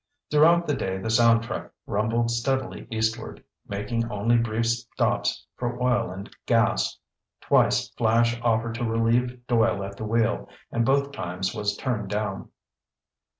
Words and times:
Throughout 0.31 0.65
the 0.65 0.73
day 0.73 0.97
the 0.97 1.11
sound 1.11 1.43
truck 1.43 1.71
rumbled 1.85 2.31
steadily 2.31 2.87
eastward, 2.89 3.43
making 3.67 4.09
only 4.11 4.35
brief 4.35 4.65
stops 4.65 5.45
for 5.57 5.79
oil 5.79 6.09
and 6.09 6.27
gas. 6.47 6.97
Twice 7.39 7.87
Flash 7.89 8.35
offered 8.41 8.73
to 8.79 8.83
relieve 8.83 9.45
Doyle 9.45 9.83
at 9.83 9.97
the 9.97 10.05
wheel, 10.05 10.49
and 10.71 10.85
both 10.87 11.11
times 11.11 11.53
was 11.53 11.77
turned 11.77 12.09
down. 12.09 12.49